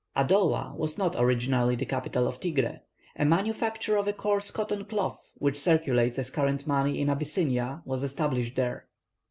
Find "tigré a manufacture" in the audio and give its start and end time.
2.39-3.97